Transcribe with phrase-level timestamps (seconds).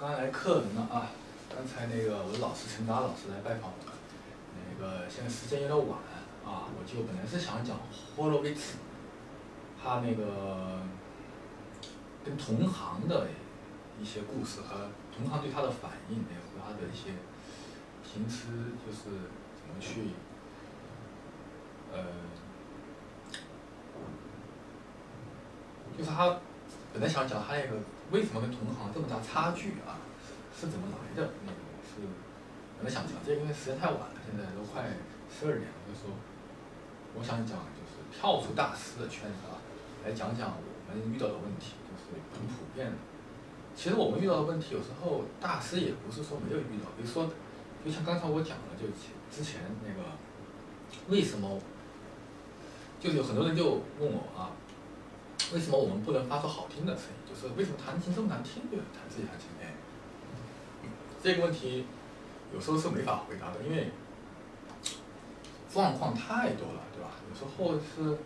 [0.00, 1.12] 刚来客人了啊！
[1.54, 3.92] 刚才那个我的老师陈达老师来拜访我了，
[4.56, 5.98] 那个现在时间有点晚
[6.42, 7.76] 啊，我就本来是想讲
[8.16, 8.78] 霍洛维茨，
[9.82, 10.80] 他那个
[12.24, 13.28] 跟同行的
[14.00, 17.10] 一些故事和同行对他的反应，还有他的一些
[18.02, 18.46] 平时
[18.80, 19.04] 就是
[19.54, 20.12] 怎么去
[21.92, 22.02] 呃，
[25.98, 26.38] 就是他
[26.94, 27.76] 本来想讲他那个。
[28.10, 29.98] 为什么跟同行这么大差距啊？
[30.54, 31.30] 是怎么来的？
[31.46, 32.04] 那个是
[32.76, 34.82] 本来想讲这，因为时间太晚了，现在都快
[35.30, 36.10] 十二点了，就说
[37.14, 39.56] 我想讲就是跳出大师的圈子啊，
[40.04, 42.96] 来讲讲我们遇到的问题，就是很普遍的。
[43.74, 47.30] 其实我们遇到的问题，有时候大师也不是说没有遇到，比如说，
[47.84, 48.90] 就像刚才我讲的，就
[49.30, 50.10] 之前那个
[51.08, 51.58] 为什么，
[52.98, 54.50] 就有很多人就问我啊。
[55.52, 57.18] 为什么我们不能发出好听的声音？
[57.28, 58.62] 就是为什么弹琴这么难听？
[58.70, 59.74] 对弹自己弹琴，哎，
[61.22, 61.84] 这个问题
[62.54, 63.90] 有时候是没法回答的，因为
[65.72, 67.10] 状况太多了，对吧？
[67.28, 68.18] 有时候是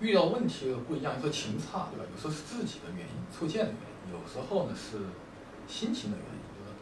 [0.00, 2.04] 遇到问题的不一样，有时候琴差，对吧？
[2.10, 4.98] 有时候是自己的原因出现的原因，有时候呢是
[5.68, 6.74] 心情的原因，对吧？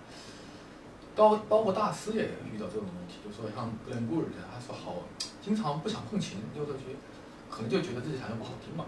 [1.15, 5.05] 包包括大师也遇到这种问题，就说像格伦布尔的，他说好，
[5.43, 6.97] 经常不想碰琴，就是觉
[7.51, 8.87] 可能就觉得自己弹的不好听嘛。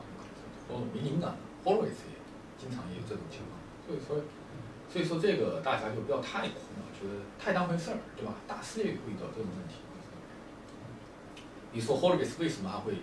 [0.93, 2.17] 没灵感，always 也
[2.59, 4.25] 经常也有这种情况，所以说，
[4.93, 8.35] 所以说这个大家就不要太苦恼，觉得太当回事儿，对吧？
[8.47, 9.77] 大师也会遇到这种问题。
[11.73, 12.95] 你说 h o l i s 为什么还会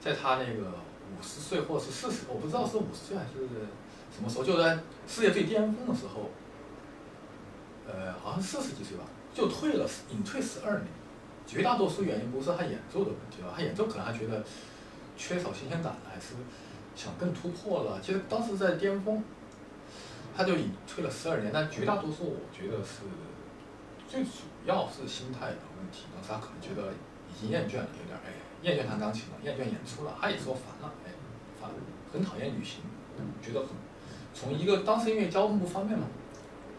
[0.00, 0.72] 在他那个
[1.16, 3.48] 五十岁或是四十，我不知道是五十岁还是
[4.14, 6.30] 什么时候，就在事业最巅峰的时候，
[7.86, 10.86] 呃，好像四十几岁吧，就退了，隐退十二年。
[11.46, 14.44] 绝大多数原因不是他演奏的问题啊，他演奏可能还觉得
[15.16, 16.34] 缺少新鲜感，还是。
[17.00, 19.24] 想更突破了，其实当时在巅峰，
[20.36, 21.50] 他就已退了十二年。
[21.50, 23.04] 但绝大多数我觉得是，
[24.06, 24.30] 最主
[24.66, 26.04] 要是心态的问题。
[26.14, 30.14] 当时他可能觉得已经厌倦了，有点哎，厌倦弹钢琴了，厌倦演出了。
[30.20, 31.10] 他也说烦了，哎，
[31.58, 31.70] 烦，
[32.12, 32.82] 很讨厌旅行，
[33.40, 33.68] 觉得很
[34.34, 36.04] 从一个当时因为交通不方便嘛，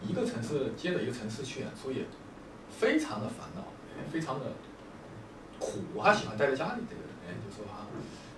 [0.00, 2.04] 一个城市接着一个城市去演出也
[2.70, 3.64] 非常的烦恼，
[4.12, 4.46] 非常的
[5.58, 5.80] 苦。
[6.00, 7.90] 他喜欢待在家里，这个人，哎，就说啊。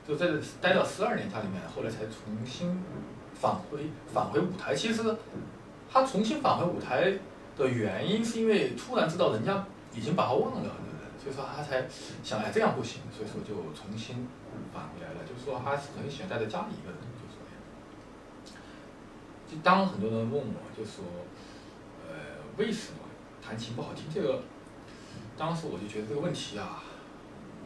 [0.06, 2.78] 就在这待到十二年家里面，后来才重新
[3.32, 4.74] 返回返回舞台。
[4.74, 5.02] 其实
[5.90, 7.18] 他重新返回舞台
[7.56, 9.64] 的原因，是因为突然知道人家
[9.94, 10.70] 已经把他忘了，
[11.18, 11.88] 所以说他才
[12.22, 14.28] 想，哎，这样不行，所以说就重新
[14.74, 15.20] 返回来了。
[15.26, 17.40] 就是说，他是很喜欢待在家里一个人，就说。
[19.50, 21.02] 就当很多人问我，就说，
[22.06, 22.14] 呃，
[22.58, 22.98] 为什么
[23.42, 24.04] 弹琴不好听？
[24.12, 24.42] 这个，
[25.38, 26.82] 当时我就觉得这个问题啊，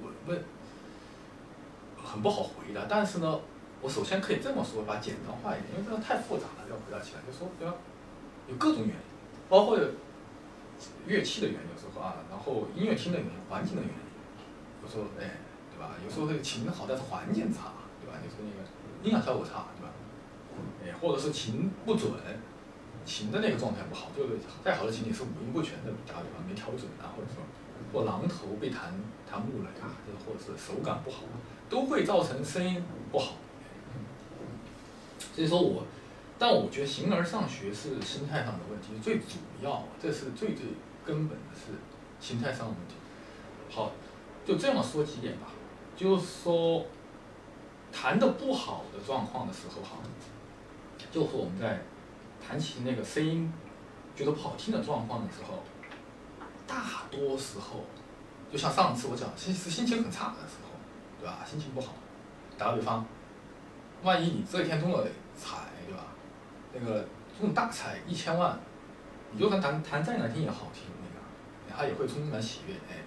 [0.00, 0.41] 我问。
[2.08, 3.38] 很不好回答，但是呢，
[3.82, 7.74] 我首先可以这么说，把简单化一点，因为这个太复杂了，要回答起来，就说对吧？
[8.48, 9.02] 有各种原因，
[9.48, 9.78] 包括
[11.06, 14.00] 乐器的原因，有时候啊，然后音乐厅的原因、环境的原因，
[14.82, 15.36] 有时候哎，
[15.70, 15.94] 对吧？
[16.02, 18.16] 有时候这个琴好，但是环境差，对吧？
[18.24, 18.64] 你说那个
[19.04, 19.92] 音响效果差，对吧？
[20.82, 22.10] 哎，或者是琴不准，
[23.04, 27.44] 琴的那个状态不好，就是再好的琴也是五音不全的，打比方没调准啊，或者说
[27.93, 28.94] 或榔头被弹
[29.31, 31.22] 弹木了呀，这或者是手感不好。
[31.71, 33.34] 都会造成声音不好，
[35.34, 35.84] 所以说我，
[36.39, 40.65] 但我觉得形而上学是心态上的问题，最主要，这是最最
[41.05, 41.72] 根本的是
[42.27, 42.94] 心态上的问题。
[43.69, 43.93] 好，
[44.47, 45.49] 就这样说几点吧，
[45.95, 46.87] 就是说，
[47.93, 49.99] 弹的不好的状况的时候哈，
[51.12, 51.83] 就是我们在
[52.41, 53.53] 弹琴那个声音
[54.16, 55.62] 觉得不好听的状况的时候，
[56.68, 57.84] 大多时候，
[58.52, 60.68] 就像上次我讲，心是心情很差的时候。
[61.20, 61.40] 对吧？
[61.44, 61.94] 心情不好，
[62.56, 63.04] 打个比方，
[64.04, 65.04] 万一你这一天中了
[65.36, 66.04] 彩，对吧？
[66.72, 67.04] 那个
[67.36, 68.56] 中大彩一千万，
[69.32, 73.02] 你就算弹弹再难听也好听，那个，他也会充满喜悦，哎，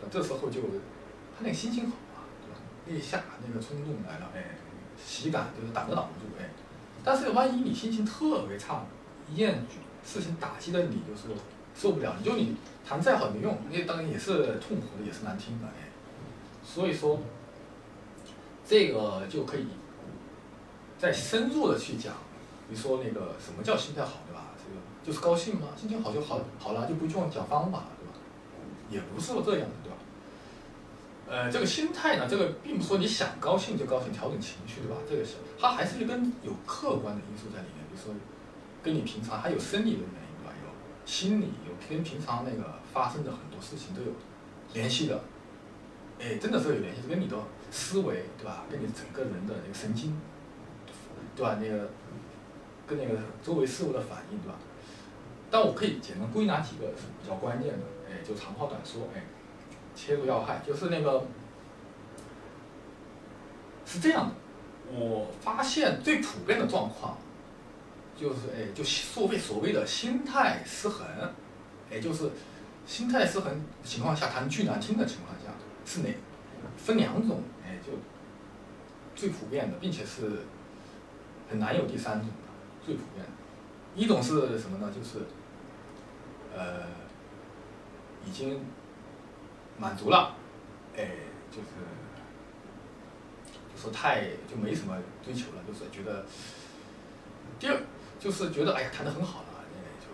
[0.00, 0.08] 对？
[0.10, 2.58] 这时候就他那个心情好啊，对吧？
[2.86, 4.56] 那一下那个冲动来了，哎，
[5.00, 6.50] 喜感就是挡都挡不住，哎。
[7.04, 8.84] 但是万一你心情特别差，
[9.30, 9.64] 一件
[10.04, 11.28] 事情打击的你就是
[11.80, 12.54] 受不了，你就你
[12.86, 15.88] 弹再好也没用，那当然也是痛苦的，也是难听的，哎。
[16.62, 17.18] 所以说，
[18.68, 19.64] 这个就可以
[20.98, 22.12] 再深入的去讲，
[22.68, 24.48] 你说那个什么叫心态好，对吧？
[24.58, 25.68] 这个就是高兴吗？
[25.74, 28.12] 心情好就好好了，就不用讲方法了，对吧？
[28.90, 29.96] 也不是这样的，对吧？
[31.30, 34.96] 呃，这个心态呢，这个并不是说你想高兴就高兴，调整情绪，对吧？
[35.08, 38.14] 这个是它还是跟有客观的因素在里面，比如说
[38.82, 40.29] 跟你平常还有生理的原因，
[41.10, 44.12] 心理，有跟平常那个发生的很多事情都有
[44.72, 45.20] 联系的。
[46.20, 47.36] 哎，真的是有联系，跟你的
[47.68, 48.62] 思维，对吧？
[48.70, 50.16] 跟你整个人的那个神经，
[51.34, 51.58] 对吧？
[51.60, 51.90] 那个
[52.86, 54.54] 跟那个周围事物的反应，对吧？
[55.50, 59.24] 但我可以简单归纳几个是比较关键的，哎，就长话短说，哎，
[59.96, 61.24] 切入要害，就是那个
[63.84, 64.34] 是这样的，
[64.92, 67.18] 我发现最普遍的状况
[68.20, 71.06] 就是哎，就所谓所谓的心态失衡，
[71.90, 72.30] 哎，就是
[72.86, 75.52] 心态失衡情况下弹巨难听的情况下
[75.86, 76.14] 是哪
[76.76, 77.92] 分两种，哎，就
[79.14, 80.42] 最普遍的，并且是
[81.48, 83.32] 很难有第三种的，最普遍的，
[83.94, 84.92] 一种是什么呢？
[84.94, 85.24] 就是。
[86.52, 86.82] 呃，
[88.26, 88.60] 已经
[89.78, 90.34] 满足了，
[90.96, 91.08] 哎，
[91.48, 91.68] 就是
[93.72, 96.26] 就说太就没什么追求了，就是觉得
[97.60, 97.80] 第二
[98.20, 100.06] 就是觉得哎呀弹的很好了，哎就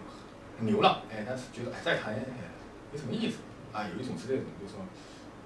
[0.59, 2.21] 很牛了，哎，但是觉得哎再弹哎
[2.91, 3.39] 没什么意思
[3.73, 3.85] 啊。
[3.87, 4.81] 有一种是这种，就是说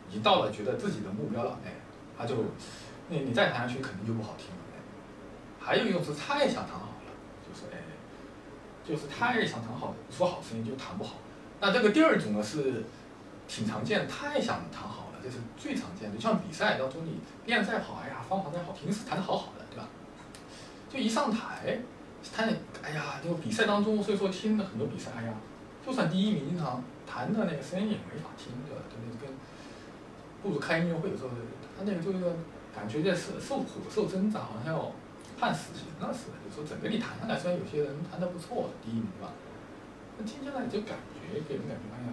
[0.08, 1.72] 已经到了觉得自己的目标了，哎，
[2.16, 2.36] 他就
[3.08, 4.60] 那你再弹下去肯定就不好听了。
[5.58, 7.12] 还有一种是太想弹好了，
[7.48, 7.80] 就是哎。
[8.82, 11.16] 就是太想弹好，说好声音就弹不好。
[11.60, 12.82] 那这个第二种呢是
[13.46, 16.16] 挺常见，太想弹好了，这是最常见的。
[16.16, 19.86] 就像比赛当中，你练再好，哎呀，方法再好，平时弹的好好的，对吧？
[20.88, 21.78] 就一上台，
[22.34, 22.52] 他那
[22.82, 25.34] 哎呀，就比赛当中，所以说听了很多比赛，哎呀，
[25.84, 28.82] 就算第一名，经常弹的那个声音也没法听，对吧？
[28.88, 29.34] 就那跟
[30.42, 31.30] 不如开音乐会的时候，
[31.76, 32.18] 他那个就是
[32.74, 34.92] 感觉在受受苦、受挣扎，好像要。
[35.38, 39.32] 判死刑了似的，就说整个你弹下来，虽然有些人弹得不错，第一名对吧？
[40.18, 42.12] 那听下来就感觉给人感觉哎呀，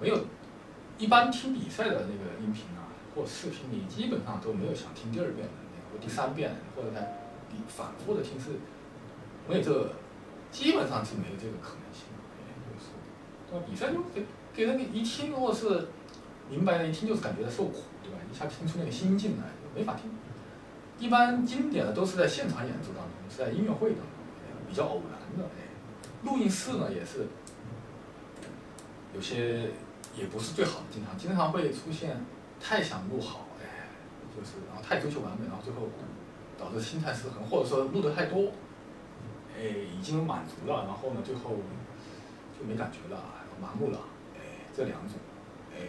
[0.00, 0.16] 没有
[0.96, 7.18] 一般听比赛的那个音频啊或视频，你基本上都没有想听第二遍的那个或第三遍或者在
[7.66, 8.50] 反复的听是，
[9.48, 9.90] 没有这个，
[10.52, 12.04] 基本上是没有这个可能性。
[12.68, 12.92] 就是
[13.50, 13.64] 对吧？
[13.68, 15.88] 比赛就给给人一听，如果是
[16.50, 18.18] 明白的，一听就是感觉在受苦，对吧？
[18.30, 20.10] 一下听出那个心境来，就没法听。
[20.98, 24.08] 一般经典的都是在现场演奏当中，是在音乐会当中，
[24.68, 25.48] 比较偶然的。
[25.56, 25.68] 哎，
[26.24, 27.26] 录音室呢也是
[29.14, 29.70] 有些
[30.16, 32.20] 也不是最好的，经常经常会出现
[32.60, 33.88] 太想录好，哎，
[34.36, 35.88] 就是然后太追求完美，然后最后
[36.58, 38.50] 导致心态失衡，或者说录的太多，
[39.58, 39.64] 哎，
[39.98, 41.50] 已经满足了，然后呢最后
[42.58, 43.20] 就没感觉了，
[43.60, 43.98] 麻木了，
[44.36, 44.40] 哎，
[44.72, 45.18] 这两种，
[45.74, 45.88] 哎，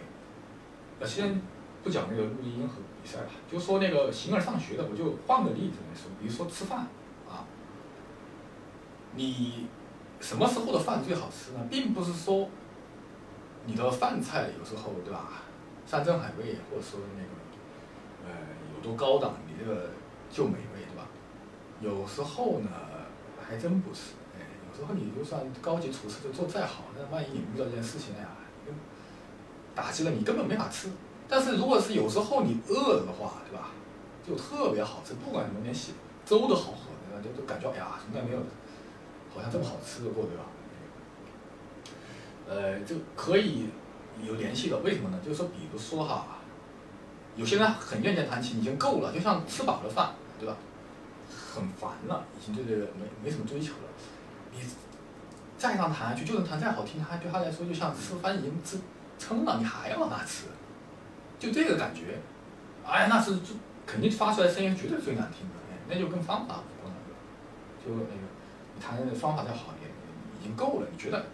[0.98, 1.40] 那先。
[1.82, 6.80] 不讲那个录音和比赛了，就说那个形而上学的，我就换个例子来说，比如说吃饭
[7.26, 7.48] 啊，
[9.14, 9.66] 你
[10.20, 11.66] 什么时候的饭最好吃呢？
[11.70, 12.50] 并不是说
[13.64, 15.40] 你的饭菜有时候对吧，
[15.86, 18.36] 山珍海味，或者说那个呃
[18.74, 19.88] 有多高档，你这个
[20.30, 21.08] 就美味对吧？
[21.80, 22.68] 有时候呢
[23.50, 28.28] 还真不是，哎，有时候你就算高级厨师就做再好，那万一你遇到这件事情了呀，
[29.74, 30.88] 打击了你根本没法吃。
[31.28, 33.70] 但是如果是有时候你饿了的话，对吧？
[34.24, 35.94] 就特别好吃，不管什么连洗
[36.24, 37.20] 粥都好喝，对吧？
[37.24, 38.38] 就就感觉哎呀，从来没有，
[39.34, 40.44] 好像这么好吃过，对吧？
[42.48, 43.66] 呃，就可以
[44.24, 45.18] 有联系的，为什么呢？
[45.24, 46.38] 就是说，比如说哈，
[47.34, 50.56] 有些人很愿意弹琴，已经够了，就像吃饱了饭，对吧？
[51.52, 53.88] 很烦了，已经对这个没没什么追求了。
[54.52, 54.60] 你
[55.58, 58.78] 再让弹下去，就算弹再好听，他对他来说就像吃饭已经吃
[59.18, 60.46] 撑了，你还要往那吃。
[61.38, 62.18] 就这个感觉，
[62.86, 63.54] 哎，那是就
[63.86, 67.00] 肯定发出来声音绝对最难听的，哎，那就跟方法无关了，
[67.84, 68.26] 就那个
[68.74, 69.90] 你弹的方法再好一点，
[70.40, 71.24] 已经够了，你觉得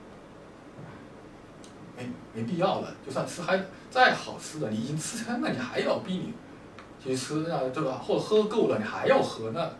[1.96, 6.35] 没没必要了，就算吃还再好吃的，你已经吃撑了，你还要逼你
[7.02, 7.92] 去吃啊，对吧？
[7.92, 9.70] 或者喝够了，你还要喝，那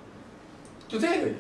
[0.89, 1.31] 就这个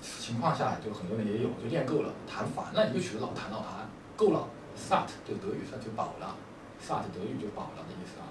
[0.00, 6.34] 情况下，就很多人也有，就练够了，弹烦了，你就取得老弹老弹，够了，sat 就德语上就饱了。
[6.80, 8.26] ，sat 德语就饱了的意思啊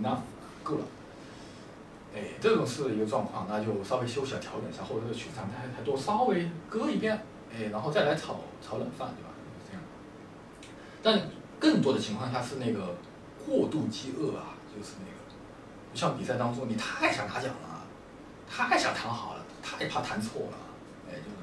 [0.00, 0.20] ，enough
[0.62, 0.84] 够了，
[2.14, 9.30] 哎，这种是一个状况，那就稍微休息调整一下，或者是曲子弹太太多，稍微搁一遍，哎，然后再来炒炒冷饭，对吧？
[9.68, 9.82] 这样。
[11.02, 11.28] 但
[11.60, 12.96] 更多的情况下是那个
[13.46, 15.14] 过度饥饿啊，就是那个，
[15.94, 17.73] 像比赛当中，你太想拿奖了，
[18.48, 20.56] 太想弹好了，太怕弹错了，
[21.08, 21.36] 哎，就是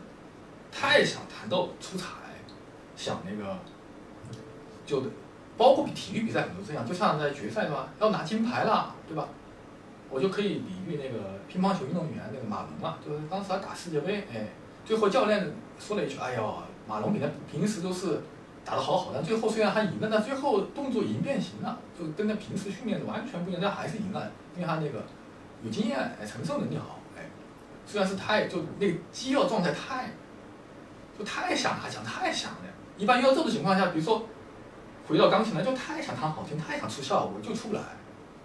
[0.72, 2.05] 太想弹到出彩，
[2.96, 3.58] 想那个
[4.86, 5.03] 就。
[5.58, 7.89] 包括比体育比赛很多这样，就像在决赛对吧？
[8.00, 9.27] 要拿金牌了，对吧？
[10.10, 14.48] 我就可以比喻那个乒乓球运动员那个马龙嘛，就是当时他打世界杯，哎，
[14.84, 16.53] 最后教练说了一句：“哎呦，
[16.88, 18.22] 马龙比他平时都是
[18.65, 25.03] 打得好好的，最后虽然他赢了，但最后动作已经变形了，就跟他平时训练的完全不一样，但还是赢了，因为他那个
[25.63, 27.30] 有经验，哎，承受能力好，哎，
[27.86, 30.10] 虽然是太就那个肌肉状态太
[31.18, 32.60] 就太想拿奖，太想了。
[32.98, 34.25] 一般遇到这种情况下，比如说。
[35.08, 37.82] 回到钢琴来就太想弹好听，太想出效果就出不来，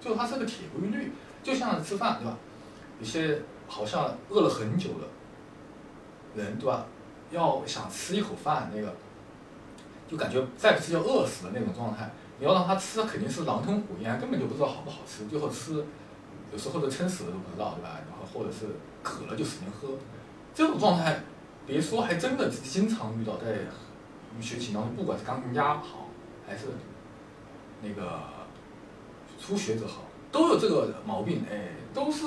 [0.00, 2.37] 就它是个铁规律，就像吃饭对吧？
[2.99, 5.06] 有些好像饿了很久的
[6.42, 6.87] 人对吧？
[7.30, 8.92] 要想吃一口饭，那个
[10.08, 12.11] 就感觉再不吃就饿死了那种状态。
[12.40, 15.85] 你要让他吃，肯定是狼吞虎咽，根本就不知道好不好吃，最后吃
[16.52, 17.98] 有时候都撑死了都不知道，对吧？
[18.08, 18.66] 然后或者是
[19.02, 19.88] 渴了就使劲喝，
[20.54, 21.20] 这种状态，
[21.66, 23.58] 别说还真的经常遇到，在
[24.40, 26.08] 学习当中，不管是钢琴家好，
[26.46, 26.66] 还是
[27.82, 28.20] 那个
[29.40, 32.24] 初学者好，都有这个毛病，哎，都是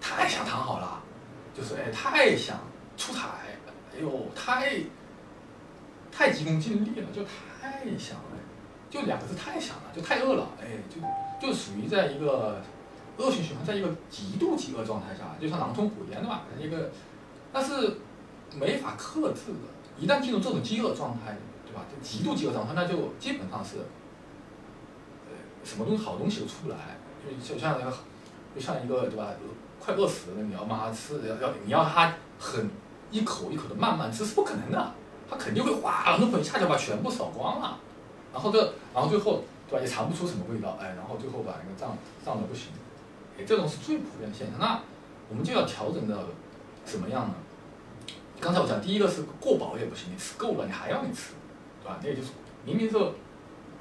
[0.00, 1.02] 太想弹好了，
[1.54, 2.58] 就是哎太想
[2.96, 3.28] 出彩，
[3.94, 4.80] 哎呦太
[6.10, 8.24] 太急功近利了，就太想了。
[8.90, 11.00] 就两个字太想了，就太饿了，哎，就
[11.40, 12.60] 就属于在一个
[13.20, 16.90] 恶性循环，在一个极度饥饿状态下，就像狼吞虎咽的嘛，一个，
[17.52, 17.98] 那是
[18.58, 19.68] 没法克制的。
[19.98, 21.36] 一旦进入这种饥饿状态，
[21.66, 21.82] 对吧？
[21.90, 23.76] 就极度饥饿状态，那就基本上是，
[25.28, 27.94] 呃，什么东西好东西都出不来，就就像那个，
[28.54, 29.28] 就像一个对吧？
[29.78, 32.68] 快饿死了，你要骂他吃，要要你要他很
[33.10, 34.92] 一口一口的慢慢吃是不可能的，
[35.28, 37.78] 他肯定会哗，那么一下就把全部扫光了。
[38.32, 38.58] 然后这，
[38.94, 39.82] 然后最后，对吧？
[39.82, 42.68] 也尝不出什么味道，哎，然后最后把那个胀胀的不行，
[43.46, 44.58] 这种是最普遍的现象。
[44.58, 44.80] 那
[45.28, 46.16] 我们就要调整到
[46.84, 47.34] 什么样呢？
[48.40, 51.32] 刚才我讲，第一个是过饱也不行，你吃够了，你还要你吃，
[51.82, 51.98] 对吧？
[52.02, 52.30] 那也就是
[52.64, 52.96] 明明是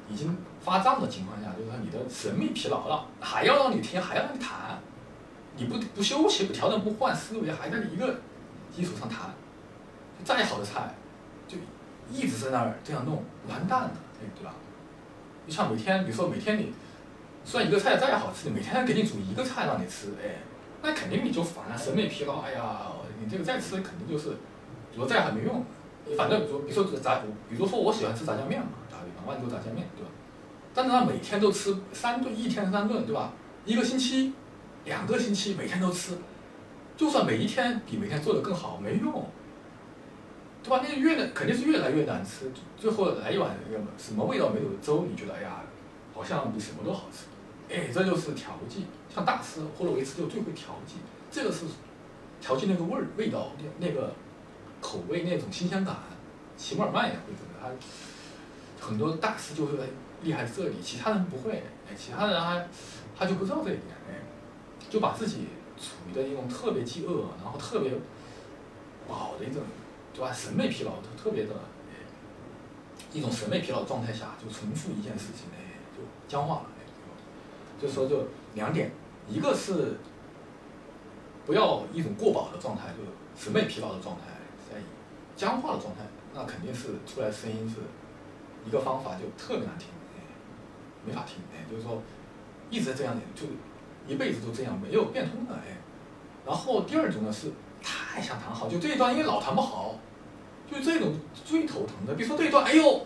[0.09, 4.79] 已经发胀的情况下，就是说你的神秘疲劳了，还要让你听，还要让你弹，
[5.55, 8.19] 你不不休息、不调整、不换思维，还在一个
[8.75, 9.31] 基础上弹，
[10.23, 10.93] 再好的菜，
[11.47, 11.57] 就
[12.11, 13.91] 一直在那儿这样弄，完蛋了。
[14.35, 14.53] 对吧？
[15.45, 16.73] 你像每天，比如说每天你，
[17.43, 20.37] 虽然一个菜再好吃，每天给你煮一个菜让你吃，哎，
[20.83, 22.41] 那肯定你就烦了，审美疲劳。
[22.41, 24.35] 哎呀，你这个再吃肯定就是，
[24.95, 25.63] 煮再好没用。
[26.05, 30.09] 你反正比如比如说炸，比如说我喜欢吃炸酱面嘛，打个比方，万州炸酱面，对吧？
[30.73, 33.33] 但是他每天都吃三顿，一天三顿，对吧？
[33.65, 34.33] 一个星期，
[34.85, 36.17] 两个星期，每天都吃，
[36.95, 39.25] 就算每一天比每天做的更好，没用。
[40.61, 40.83] 对吧？
[40.83, 43.49] 那越来肯定是越来越难吃，最后来一碗
[43.97, 45.61] 什么味道没有的粥，你觉得哎呀，
[46.19, 47.25] 好像比什么都好吃。
[47.73, 50.95] 哎，这就是调剂，像大师霍洛维茨就最会调剂，
[51.31, 51.65] 这个是
[52.41, 54.13] 调剂那个味儿、味道、那那个
[54.81, 55.95] 口味那种新鲜感。
[56.57, 59.73] 齐默尔曼也会这个，他很多大师就会
[60.23, 61.63] 厉害这里，其他人不会。
[61.89, 62.61] 哎，其他人他
[63.17, 64.19] 他就不知道这一点，哎，
[64.89, 65.47] 就把自己
[65.77, 67.93] 处于的一种特别饥饿，然后特别
[69.07, 69.63] 饱的一种。
[70.11, 70.33] 对吧？
[70.33, 71.53] 审美疲劳特别的，
[73.13, 75.68] 一种审美疲劳状态下，就重复一件事情，哎，
[76.29, 76.87] 僵化了，哎，
[77.81, 78.89] 就说就两点，
[79.27, 79.97] 一个是
[81.45, 83.03] 不要一种过饱的状态，就
[83.35, 84.21] 审美疲劳的状态，
[84.69, 84.79] 在
[85.35, 87.77] 僵化的状态，那肯定是出来声音是
[88.65, 90.21] 一个方法，就特别难听，哎，
[91.05, 92.01] 没法听，哎，就是说
[92.69, 93.47] 一直这样，就
[94.07, 95.77] 一辈子都这样，没有变通的，哎。
[96.45, 99.95] 然后第二种呢是太想弹好，就这一段因为老弹不好。
[100.71, 103.01] 就这种最头疼的，比如说这一段，哎呦，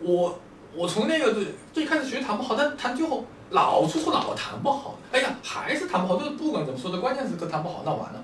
[0.00, 0.36] 我
[0.76, 6.18] 我从那个最最开始学弹不好，但弹最后老出错，老弹不好，哎呀，还是弹不好。
[6.18, 8.22] 就是不管怎么说的，关键时刻弹不好，那完了。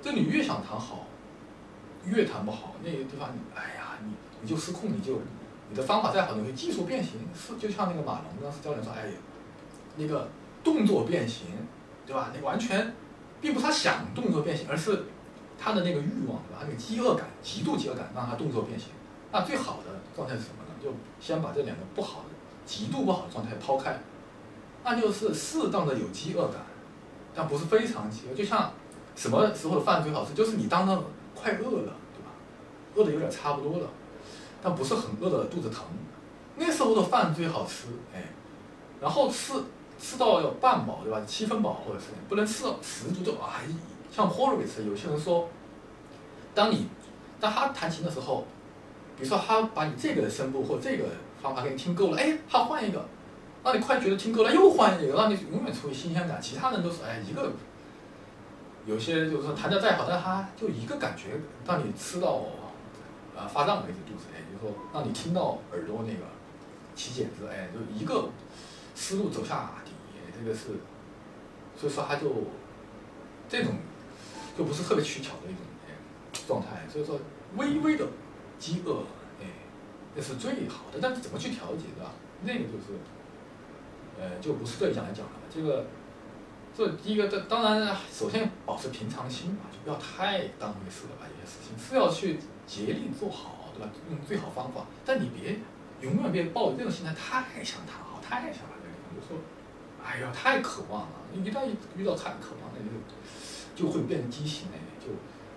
[0.00, 1.06] 就你越想弹好，
[2.04, 5.20] 越弹不好，那个地方，哎呀，你你就失控，你就
[5.68, 9.14] 你的方法再好，你会技术变形，是就像那个马龙当时教练说，哎呀，
[9.96, 10.28] 那个
[10.64, 11.46] 动作变形，
[12.06, 12.30] 对吧？
[12.34, 12.94] 你完全
[13.40, 15.04] 并不是他想动作变形，而是。
[15.64, 16.62] 他的那个欲望，对吧？
[16.62, 18.88] 那个饥饿感，极度饥饿感，让他动作变形。
[19.30, 20.71] 那最好的状态是什么呢？
[20.82, 22.26] 就先把这两个不好的、
[22.66, 23.98] 极度不好的状态抛开，
[24.82, 26.56] 那就是适当的有饥饿感，
[27.34, 28.34] 但不是非常饥饿。
[28.34, 28.72] 就像
[29.14, 30.34] 什么时候的饭最好吃？
[30.34, 30.98] 就是你当他
[31.34, 32.32] 快饿了，对吧？
[32.96, 33.88] 饿的有点差不多了，
[34.62, 35.84] 但不是很饿的肚子疼，
[36.56, 37.88] 那时候的饭最好吃。
[38.14, 38.24] 哎，
[39.00, 39.54] 然后吃
[40.00, 41.22] 吃到要半饱，对吧？
[41.26, 43.60] 七分饱或者是不能吃到十足就啊。
[44.10, 45.48] 像霍洛维茨，有些人说，
[46.54, 46.86] 当你
[47.40, 48.44] 当他弹琴的时候，
[49.16, 51.04] 比如说他把你这个声部或这个
[51.42, 53.04] 方法给你听够了，哎，他换一个，
[53.64, 56.40] 让你快觉得听够了，又换一个，让你永远处于新鲜感。
[56.40, 57.52] 其他人都是哎一个，
[58.86, 62.42] 有些就是说弹的再好，但他就一个感觉让你吃到
[63.36, 66.24] 啊发胀为止肚子，哎，就是说让你听到耳朵那个
[66.94, 68.28] 起茧子，哎，就一个
[68.94, 69.92] 思路走下底，
[70.38, 70.68] 这个是，
[71.76, 72.28] 所以说他就
[73.48, 73.72] 这种。
[74.54, 75.64] 就不是特别取巧的一种
[76.46, 77.18] 状态，所以说
[77.56, 78.06] 微微的
[78.62, 79.02] 饥饿，
[79.40, 79.46] 哎，
[80.14, 81.00] 那是最好的。
[81.02, 82.08] 但是怎么去调节的，
[82.42, 82.94] 那个就是，
[84.16, 85.32] 呃，就不是这一讲来讲了。
[85.52, 85.84] 这个，
[86.72, 91.26] 这第一个，这当然首先保持平常心嘛，就不要太当回事了吧。
[91.26, 93.90] 一些事情是要去竭力做好，对吧？
[94.08, 95.58] 用最好方法，但你别
[96.00, 98.76] 永远别抱着这种心态，太想谈好，太想了，
[99.12, 99.36] 就说，
[100.04, 101.16] 哎呀，太渴望了。
[101.34, 101.66] 一旦
[101.96, 102.92] 遇到太渴望，那就。
[103.74, 105.06] 就会变畸形哎，就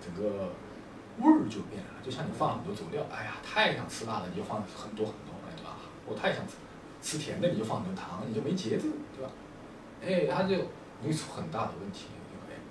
[0.00, 0.48] 整个
[1.18, 1.90] 味儿就变了。
[2.04, 5.76] 就像你放很多佐料，哎呀，太想吃辣了，你就放很多很多，对吧？
[6.06, 6.54] 我太想吃
[7.02, 9.30] 吃甜的，你就放很多糖，你就没节制，对吧？
[10.04, 10.54] 哎，它就
[11.02, 12.62] 容易出很大的问题，对吧？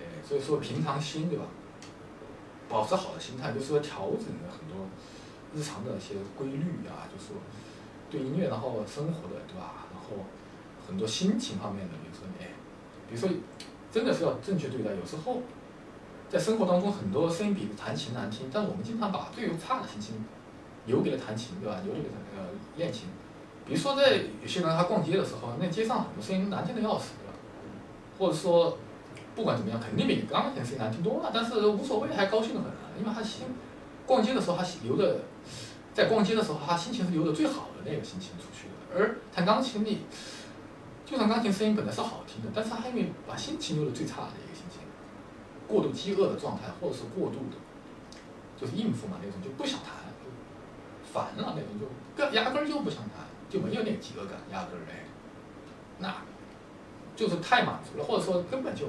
[0.00, 1.44] 哎，所以说平常心，对吧？
[2.68, 4.88] 保持好的心态，就是说调整了很多
[5.54, 7.32] 日常的一些规律啊，就是
[8.10, 9.86] 对音乐，然后生活的，对吧？
[9.92, 10.24] 然后
[10.88, 12.50] 很多心情方面的，比如说哎，
[13.08, 13.30] 比如说
[13.92, 15.42] 真的是要正确对待，有时候。
[16.28, 20.24] 在生活当中，很多声音比弹琴难听，但是我们经常把最差的心情
[20.86, 21.78] 留给了弹琴，对吧？
[21.84, 22.04] 留给了
[22.34, 23.08] 那个练琴。
[23.64, 27.38] 比如说，在有些人他逛街的时候，那街上很多声音难听的要死，对吧？
[28.18, 28.76] 或者说，
[29.36, 33.46] 不管怎么样，肯定比钢琴声音难听多了，但是无所谓，还高兴的很，因为他心
[34.04, 35.20] 逛街的时候他留的，
[35.94, 38.98] 在逛街的时候他心情是留的最好的那个心情出去的。
[38.98, 40.00] 而弹钢琴你，
[41.04, 44.55] 就算钢琴声音本来是好听的，但是他还因为把心情留的最差的一个。
[45.68, 47.56] 过度饥饿的状态，或者是过度的，
[48.56, 49.92] 就是应付嘛那种，就不想谈，
[51.12, 55.04] 烦了那种，就根压根儿就不想谈，就没有那个饥饿感，压根儿哎，
[55.98, 56.14] 那
[57.16, 58.86] 就是太满足了，或者说根本就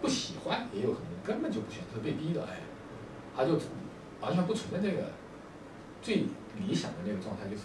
[0.00, 2.60] 不喜欢，也有可能根本就不选择被逼的哎，
[3.36, 3.58] 他就
[4.20, 5.10] 完全不存在那个
[6.00, 6.24] 最
[6.58, 7.62] 理想的那个状态，就是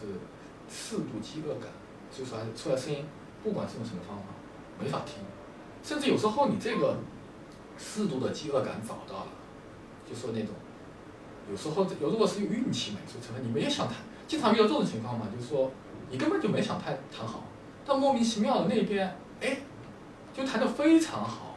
[0.69, 1.69] 适度饥饿感，
[2.11, 3.05] 所以说出来声音，
[3.43, 4.23] 不管是用什么方法，
[4.79, 5.23] 没法听，
[5.83, 6.97] 甚至有时候你这个。
[7.79, 9.31] 适度的饥饿感找到了，
[10.07, 10.49] 就说那种，
[11.49, 13.95] 有时候有如果是运气嘛，就成分，你没有想谈，
[14.27, 15.71] 经常遇到这种情况嘛，就是说
[16.11, 17.45] 你根本就没想太谈好，
[17.85, 19.59] 但莫名其妙的那边，哎，
[20.33, 21.55] 就谈的非常好，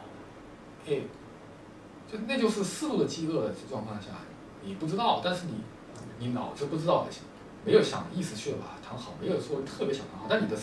[0.87, 1.01] 哎，
[2.09, 4.07] 就那就是适度的饥饿的状况下，
[4.63, 5.55] 你不知道，但是你
[6.19, 7.05] 你脑子不知道，
[7.65, 10.57] 没有想意识去把它谈好，没有说特别想谈好，但你的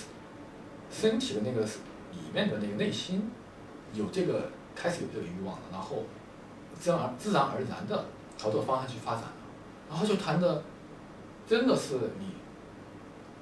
[0.90, 3.30] 身体的那个里面的那个内心
[3.92, 4.50] 有这个。
[4.80, 6.04] 开始有这个欲望了，然后
[6.80, 8.06] 自然而自然而然的
[8.38, 9.32] 朝这个方向去发展了，
[9.90, 10.62] 然后就谈的
[11.46, 12.32] 真的是你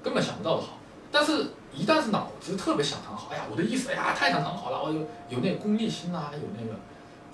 [0.02, 0.78] 根本想不到的好，
[1.12, 6.74] 但是一旦是脑子特别想谈好，哎呀，我的意思，哎呀，太想谈好了，我有有那个功利心啊，有那个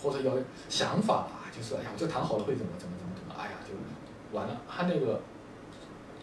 [0.03, 5.23] 或者有想法啊，就是哎呀，我这谈好了会怎么怎么怎么怎么，哎呀，就完了，他那个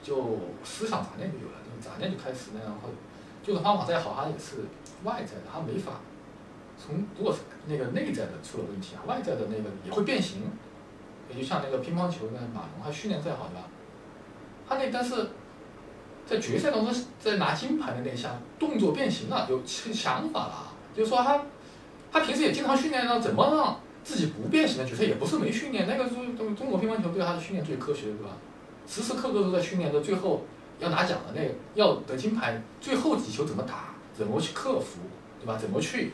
[0.04, 2.89] 就思想杂念就有了，杂念就开始那样会，
[3.44, 4.65] 就是方法再好，它也是
[5.04, 5.94] 外在的，它没法。
[6.84, 10.41] 从如果是那个内在的出了问题啊，外在的那个也会变形，
[11.30, 13.67] 也就像那个乒乓球那马龙，他训练再好对吧？
[14.67, 15.30] 他那但是
[16.26, 21.44] 在决赛当中在拿金牌的那一下动作变形了，有想法了，就是说他
[22.12, 28.38] 他平时也经常训练呢，怎么让自己不变形的决赛也不是没训练，那个中中中国乒乓球队他的训练最科学对吧？
[28.88, 30.44] 时时刻刻都在训练的，最后
[30.80, 35.02] 要拿奖的那个要得金牌，最后几球怎么打，怎么去克服
[35.39, 35.58] 对吧？
[35.58, 36.12] 怎么去？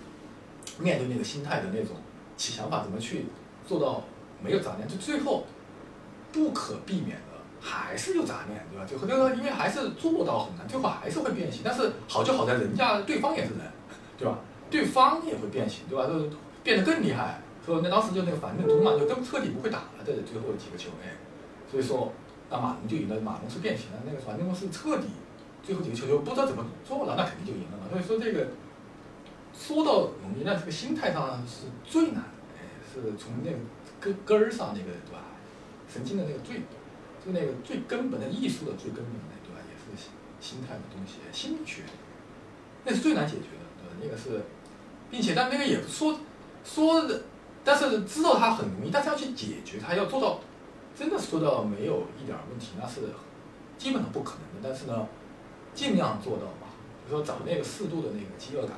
[0.79, 1.95] 面对那个心态的那种
[2.35, 3.25] 起想法，怎么去
[3.65, 4.03] 做到
[4.43, 4.87] 没有杂念？
[4.87, 5.45] 就最后
[6.31, 8.85] 不可避免的还是有杂念，对吧？
[8.85, 11.61] 最后那个因为还是做到很难，最后还是会变形。
[11.65, 13.61] 但是好就好在人家对方也是人，
[14.17, 14.37] 对吧？
[14.69, 16.05] 对方也会变形，对吧？
[16.05, 16.29] 就是
[16.63, 17.41] 变得更厉害。
[17.65, 21.17] 说那当时就那个樊振东嘛，就都彻底不会打了的最后几个球，哎，
[21.69, 22.13] 所以说
[22.49, 23.19] 那马龙就赢了。
[23.19, 25.07] 马龙是变形了，那个樊振东是彻底
[25.63, 27.85] 最后几个球就不知道怎么做了，那肯定就赢了嘛。
[27.91, 28.47] 所以说这个。
[29.57, 32.23] 说到容易，那这个心态上是最难，
[32.55, 33.57] 哎，是从那个
[33.99, 35.25] 根根儿上那个对吧？
[35.91, 36.57] 神经的那个最，
[37.25, 39.59] 就那个最根本的艺术的最根本的对吧？
[39.67, 41.81] 也是心心态的东西，心理学，
[42.85, 43.95] 那是最难解决的，对吧？
[43.99, 44.45] 那个是，
[45.09, 46.19] 并且但那个也说
[46.63, 47.23] 说的，
[47.63, 50.39] 但是知道它很容易，但是要去解决它，要做到
[50.95, 53.01] 真的说到没有一点问题，那是
[53.77, 54.69] 基本上不可能的。
[54.69, 55.07] 但是呢，
[55.73, 56.67] 尽量做到吧，
[57.05, 58.77] 比如说找那个适度的那个饥饿感。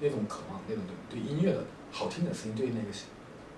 [0.00, 2.88] 那种渴望，那种对对音乐的好听的声音，对那个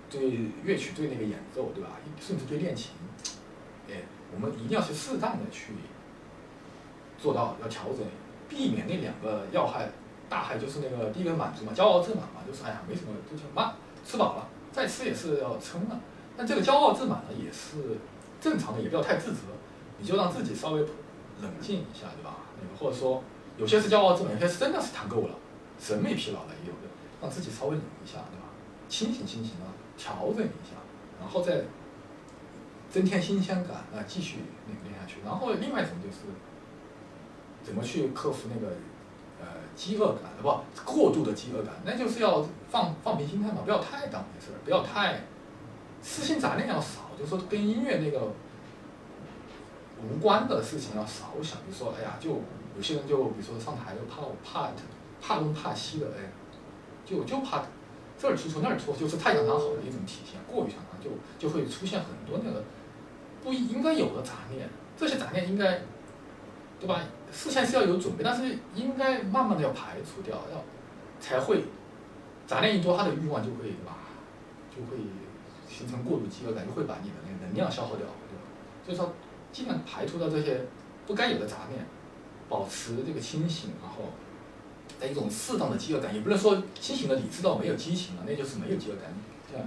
[0.09, 1.91] 对乐曲，对那个演奏，对吧？
[2.19, 2.91] 甚至对练琴，
[3.89, 4.03] 哎，
[4.33, 5.73] 我们一定要去适当的去
[7.17, 8.05] 做到，要调整，
[8.47, 9.89] 避免那两个要害
[10.29, 13.73] 大害，就是那个第一个满足嘛，骄傲自满嘛，就是哎呀没什么，就是慢，
[14.05, 15.97] 吃饱了再吃也是要撑的。
[16.35, 17.97] 但这个骄傲自满呢，也是
[18.41, 19.41] 正常的，也不要太自责，
[19.99, 20.81] 你就让自己稍微
[21.41, 22.37] 冷静一下，对吧？
[22.61, 23.23] 那个或者说
[23.57, 25.35] 有些是骄傲自满，有些是真的是谈够了。
[25.83, 26.87] 审美疲劳了也有的，
[27.21, 28.47] 让自己稍微冷一下，对吧？
[28.87, 29.67] 清醒清醒啊，
[29.97, 30.79] 调整一下，
[31.19, 31.61] 然后再
[32.89, 35.17] 增添新鲜感啊，继续那个练下去。
[35.25, 36.19] 然后另外一种就是
[37.61, 38.73] 怎么去克服那个
[39.41, 42.41] 呃饥饿感，不过度的饥饿感，那就是要
[42.71, 45.19] 放放平心态嘛，不要太当回事儿，不要太
[46.01, 48.31] 私心杂念要少，就是说跟音乐那个
[50.01, 51.57] 无关的事情要少想。
[51.65, 52.29] 比如说，哎呀，就
[52.77, 54.71] 有些人就比如说上台就怕怕。
[55.25, 56.29] 怕东怕西的，哎，
[57.05, 57.63] 就就怕
[58.17, 61.09] 这儿突出那儿突，就是太想当好的一种体现，过于想当就
[61.39, 62.61] 就会出现很多那个
[63.41, 65.79] 不应该有的杂念，这些杂念应该，
[66.77, 66.99] 对吧？
[67.31, 70.61] 事先是要有准备，但是应该慢慢的要排除掉，要
[71.21, 71.63] 才会
[72.45, 73.95] 杂念一多，他的欲望就会对吧？
[74.75, 74.97] 就会
[75.69, 78.43] 形成过度饥饿感，就会把你的那个能量消耗掉，对吧？
[78.85, 79.13] 所以说
[79.53, 80.59] 尽量排除掉这些
[81.07, 81.85] 不该有的杂念，
[82.49, 84.11] 保持这个清醒，然后。
[85.03, 89.11] 在一种适当的饥饿感，也不能说清醒的理智到没有激情了，那就是没有饥饿感。
[89.51, 89.59] 像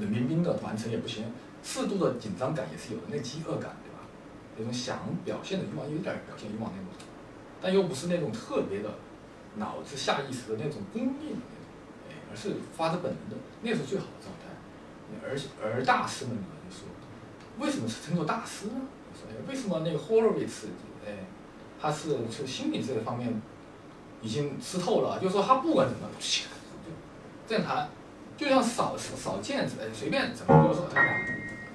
[0.00, 1.24] 冷冰冰的完成也不行，
[1.62, 4.02] 适度的紧张感也是有的，那饥饿感，对吧？
[4.58, 7.06] 那种想表现的欲望，有点表现欲望那种，
[7.62, 8.90] 但又不是那种特别的
[9.58, 11.70] 脑子下意识的那种功利的那种，
[12.10, 14.50] 哎，而是发自本能的，那是最好的状态。
[15.22, 16.88] 而而大师们呢，就说，
[17.64, 18.72] 为什么是称作大师呢？
[19.14, 20.66] 说，哎，为什么那个 Horowitz，
[21.06, 21.14] 哎，
[21.80, 23.40] 他是从心理这个方面。
[24.22, 26.92] 已经吃透了，就是说他不管怎么，就
[27.48, 27.88] 这样弹，
[28.36, 31.00] 就像扫扫毽子，随便怎么，就是说他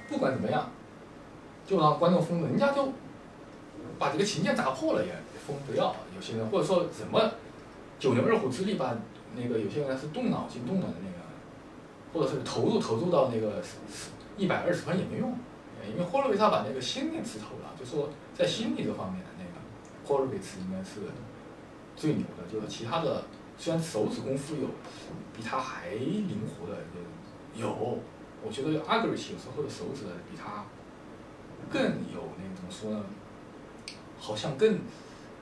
[0.08, 0.70] 不管怎么样，
[1.66, 2.94] 就让观众疯，人家就
[3.98, 5.12] 把这个琴键砸破了也
[5.48, 5.96] 疯不要。
[6.16, 7.32] 有些人或者说怎么
[7.98, 8.96] 九牛二虎之力把
[9.36, 11.18] 那个有些人是动脑筋动的那个，
[12.14, 13.62] 或者是投入投入到那个
[14.38, 15.36] 一百二十分也没用，
[15.92, 19.50] 因为霍洛维茨把那个心给吃透了，就说在心理这方面的那个
[20.08, 21.02] 霍洛维茨应该是。
[21.96, 23.24] 最牛的，就是其他的，
[23.58, 24.68] 虽然手指功夫有
[25.36, 26.78] 比他还灵活的，
[27.56, 28.00] 有，
[28.44, 30.66] 我觉得阿格里奇有时候的手指比他
[31.72, 33.04] 更有那怎么说呢？
[34.20, 34.80] 好像更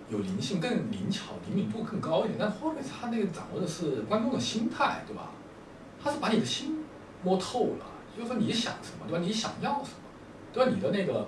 [0.10, 2.36] 有灵性、更灵巧、灵敏度更高一点。
[2.40, 5.32] 但霍尔维他那个掌握的是观众的心态，对吧？
[6.04, 6.84] 他是把你的心
[7.24, 7.86] 摸透了，
[8.16, 9.26] 就是说你想什么，对吧？
[9.26, 9.98] 你想要什么，
[10.52, 10.72] 对吧？
[10.74, 11.28] 你的那个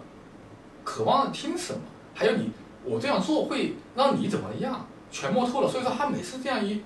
[0.83, 1.79] 渴望听什么，
[2.13, 2.51] 还有你
[2.83, 4.85] 我这样做会让你怎么样？
[5.15, 6.83] 全摸透了，所以说他每次这样一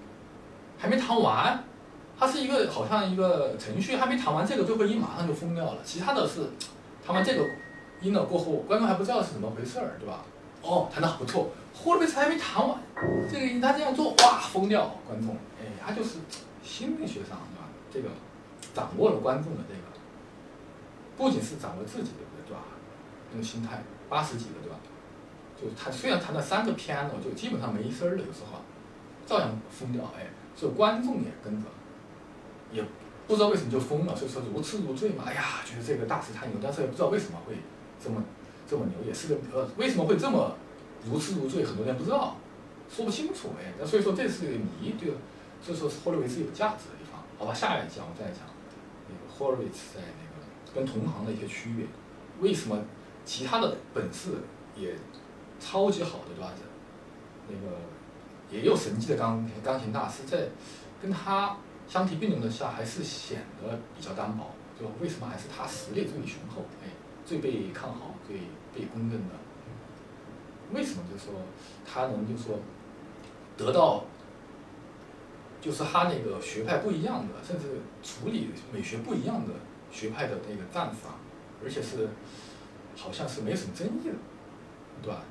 [0.78, 1.64] 还没弹完，
[2.16, 5.80] 他是一个好像一个程序，还没弹完这个最后音马上就封掉了。
[5.84, 6.42] 其他的是
[7.04, 7.44] 弹完这个
[8.02, 10.24] 音了过后，观众还不知道是怎么回事儿，对吧？
[10.62, 12.78] 哦，弹的不错，霍洛维茨还没弹完，
[13.34, 15.36] 这个音他这样做，哇，封掉观众。
[15.60, 16.20] 哎，他就是
[16.64, 17.66] 心理学上，对吧？
[17.92, 18.10] 这个
[18.76, 19.82] 掌握了观众的这个，
[21.18, 22.62] 不仅是掌握自己的，对吧？
[23.32, 24.78] 那种心态，八十几的，对吧？
[25.60, 28.60] 就他虽然弹了三个偏了就基本上没声儿了，有时候，
[29.26, 31.68] 照样疯掉，哎，所以观众也跟着，
[32.72, 32.82] 也
[33.28, 37.56] 不知道为什么就疯了，所以说如痴如醉嘛，哎呀，觉得这个大师太牛，但是也不知道为什么会
[38.02, 38.24] 这么
[38.66, 40.56] 这么牛，也是个呃，为什么会这么
[41.06, 42.38] 如痴如醉，很多人不知道，
[42.90, 45.12] 说不清楚，哎，那所以说这是个谜，对？
[45.62, 48.48] 所以说霍洛维茨有价值的地方，好吧，下一讲我再讲
[49.10, 51.86] 那个霍洛维茨在那个跟同行的一些区别，
[52.40, 52.82] 为什么
[53.26, 54.30] 其他的本事
[54.78, 54.96] 也。
[55.60, 56.62] 超级好的段子？
[57.48, 57.78] 那个
[58.52, 60.50] 也有神迹的钢钢琴大师，在
[61.02, 64.52] 跟他相提并论的下，还是显得比较单薄。
[64.80, 66.62] 就为什么还是他实力最雄厚？
[66.84, 66.88] 哎，
[67.26, 68.38] 最被看好、最
[68.74, 69.36] 被公认的。
[70.72, 71.04] 为什么？
[71.12, 71.34] 就说
[71.86, 72.60] 他能，就说
[73.58, 74.06] 得到，
[75.60, 79.54] 就是他那个学派不一样的，甚至处理美学不一样的
[79.92, 81.16] 学派的那个战法，
[81.64, 82.08] 而且是
[82.96, 84.16] 好像是没什么争议的，
[85.02, 85.24] 对吧？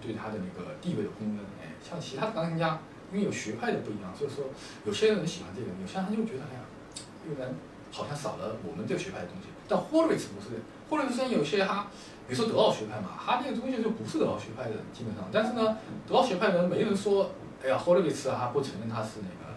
[0.00, 2.80] 对他的那个地位的公认，哎，像其他的钢琴家，
[3.12, 4.44] 因为有学派的不一样，所以说
[4.84, 6.60] 有些人喜欢这个，有些人就觉得，哎呀，
[7.24, 7.54] 这个人
[7.90, 9.48] 好像少了我们这个学派的东西。
[9.68, 11.86] 但霍瑞茨不是，霍瑞茨虽然有些他，
[12.28, 15.28] 比如说德奥学派嘛，他那个东西就不是德奥学派的，基本上。
[15.32, 17.30] 但是呢，德奥学派的人没人说，
[17.62, 19.54] 哎呀，霍瑞茨啊，不承认他是那个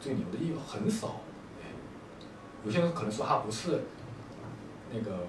[0.00, 1.20] 最牛的，因为很少。
[1.62, 1.70] 哎，
[2.64, 3.84] 有些人可能说他不是
[4.92, 5.26] 那个，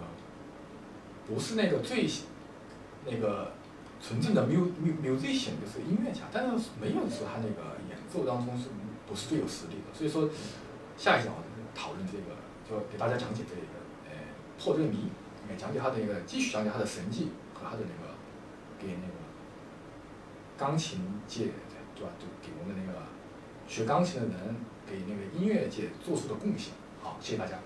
[1.27, 2.09] 不是那个最
[3.05, 3.51] 那个。
[4.01, 8.69] 纯正的 mu musician 就是音乐家，但是没有说他那个演奏当中是
[9.07, 9.93] 不是最有实力的。
[9.93, 10.29] 所以说，
[10.97, 11.41] 下一讲我
[11.73, 12.35] 讨论这个，
[12.69, 13.61] 就给大家讲解这个，
[14.05, 14.15] 呃，
[14.59, 15.09] 破这个谜，
[15.57, 18.13] 讲解他的那个，继续讲解他的神迹和他的那个，
[18.79, 19.13] 给那个
[20.57, 21.49] 钢琴界，
[21.95, 22.11] 对吧？
[22.19, 22.99] 就给我们那个
[23.67, 24.55] 学钢琴的人，
[24.85, 26.73] 给那个音乐界做出的贡献。
[27.01, 27.57] 好，谢谢大家。